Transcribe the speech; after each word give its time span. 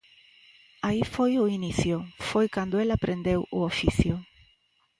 Aí 0.87 1.01
foi 1.13 1.31
o 1.43 1.45
inicio, 1.57 1.95
foi 2.29 2.45
cando 2.55 2.75
el 2.83 2.89
aprendeu 2.97 3.39
o 3.57 3.59
oficio. 3.71 4.15